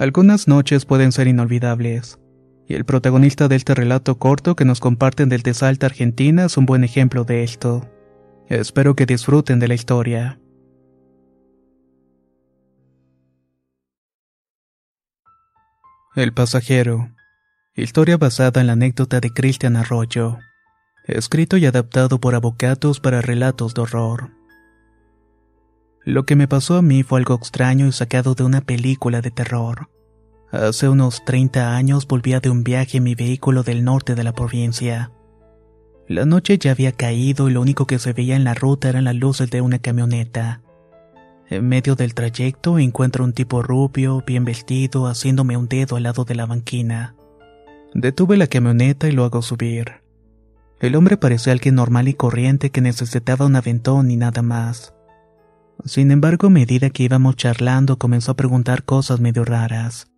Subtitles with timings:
[0.00, 2.18] Algunas noches pueden ser inolvidables,
[2.66, 6.56] y el protagonista de este relato corto que nos comparten del de Salta, Argentina, es
[6.56, 7.86] un buen ejemplo de esto.
[8.48, 10.40] Espero que disfruten de la historia.
[16.16, 17.14] El pasajero.
[17.76, 20.38] Historia basada en la anécdota de Cristian Arroyo.
[21.04, 24.39] Escrito y adaptado por Avocatos para relatos de horror.
[26.10, 29.30] Lo que me pasó a mí fue algo extraño y sacado de una película de
[29.30, 29.90] terror.
[30.50, 34.32] Hace unos 30 años volvía de un viaje en mi vehículo del norte de la
[34.32, 35.12] provincia.
[36.08, 39.04] La noche ya había caído y lo único que se veía en la ruta eran
[39.04, 40.62] las luces de una camioneta.
[41.48, 46.24] En medio del trayecto encuentro un tipo rubio, bien vestido, haciéndome un dedo al lado
[46.24, 47.14] de la banquina.
[47.94, 50.02] Detuve la camioneta y lo hago subir.
[50.80, 54.92] El hombre parecía alguien normal y corriente que necesitaba un aventón y nada más.
[55.84, 60.10] Sin embargo, a medida que íbamos charlando, comenzó a preguntar cosas medio raras.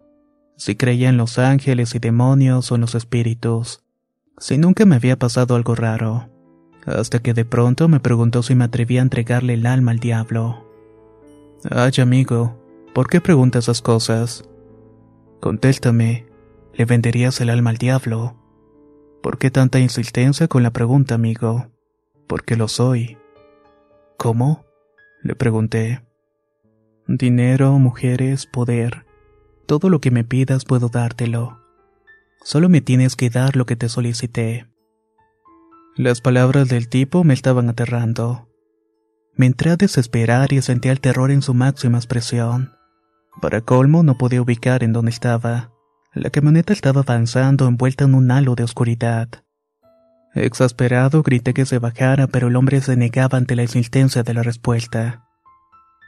[0.56, 3.82] Si creía en los ángeles y demonios o en los espíritus.
[4.38, 6.28] Si nunca me había pasado algo raro.
[6.86, 10.68] Hasta que de pronto me preguntó si me atrevía a entregarle el alma al diablo.
[11.70, 12.58] Ay, amigo,
[12.92, 14.44] ¿por qué preguntas esas cosas?
[15.40, 16.26] Contéstame,
[16.74, 18.36] ¿le venderías el alma al diablo?
[19.22, 21.68] ¿Por qué tanta insistencia con la pregunta, amigo?
[22.26, 23.16] Porque lo soy.
[24.16, 24.64] ¿Cómo?
[25.22, 26.03] Le pregunté.
[27.06, 29.06] Dinero, mujeres, poder.
[29.66, 31.60] Todo lo que me pidas puedo dártelo.
[32.43, 34.66] Solo me tienes que dar lo que te solicité.
[35.97, 38.49] Las palabras del tipo me estaban aterrando.
[39.37, 42.72] Me entré a desesperar y sentí el terror en su máxima expresión.
[43.41, 45.72] Para colmo no podía ubicar en dónde estaba.
[46.15, 49.28] La camioneta estaba avanzando envuelta en un halo de oscuridad.
[50.34, 54.43] Exasperado grité que se bajara, pero el hombre se negaba ante la insistencia de la
[54.43, 55.25] respuesta.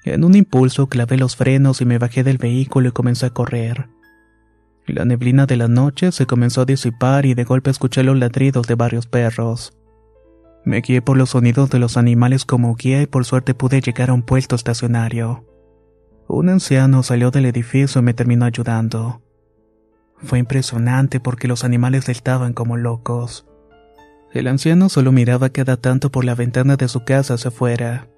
[0.04, 3.88] En un impulso clavé los frenos y me bajé del vehículo y comencé a correr.
[4.86, 8.66] La neblina de la noche se comenzó a disipar y de golpe escuché los ladridos
[8.66, 9.76] de varios perros.
[10.64, 14.10] Me guié por los sonidos de los animales como guía y por suerte pude llegar
[14.10, 15.46] a un puesto estacionario.
[16.28, 19.22] Un anciano salió del edificio y me terminó ayudando.
[20.16, 23.46] Fue impresionante porque los animales estaban como locos.
[24.34, 28.08] El anciano solo miraba cada tanto por la ventana de su casa hacia afuera.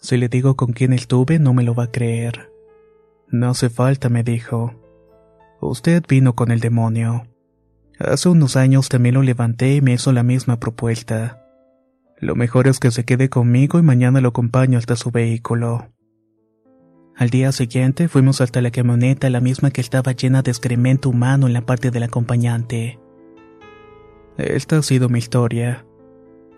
[0.00, 2.50] Si le digo con quién estuve, no me lo va a creer.
[3.28, 4.72] No hace falta, me dijo.
[5.60, 7.26] Usted vino con el demonio.
[7.98, 11.44] Hace unos años también lo levanté y me hizo la misma propuesta.
[12.18, 15.92] Lo mejor es que se quede conmigo y mañana lo acompaño hasta su vehículo.
[17.16, 21.46] Al día siguiente fuimos hasta la camioneta, la misma que estaba llena de excremento humano
[21.46, 22.98] en la parte del acompañante.
[24.38, 25.84] Esta ha sido mi historia.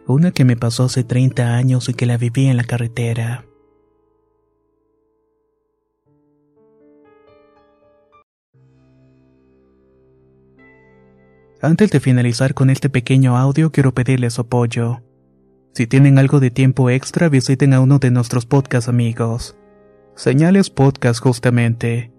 [0.06, 3.46] Una que me pasó hace 30 años y que la viví en la carretera.
[11.60, 15.00] Antes de finalizar con este pequeño audio, quiero pedirles apoyo.
[15.72, 19.56] Si tienen algo de tiempo extra, visiten a uno de nuestros podcast amigos.
[20.14, 22.12] Señales Podcast justamente.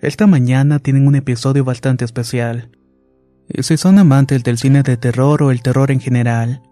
[0.00, 2.70] Esta mañana tienen un episodio bastante especial.
[3.58, 6.62] Si son amantes del cine de terror o el terror en general,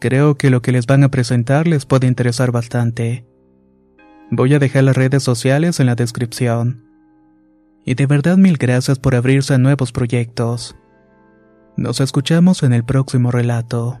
[0.00, 3.26] creo que lo que les van a presentar les puede interesar bastante.
[4.30, 6.84] Voy a dejar las redes sociales en la descripción.
[7.84, 10.74] Y de verdad mil gracias por abrirse a nuevos proyectos.
[11.76, 14.00] Nos escuchamos en el próximo relato.